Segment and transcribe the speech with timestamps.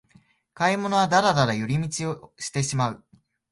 [0.55, 3.03] 買い物はダラダラ寄り道してしまう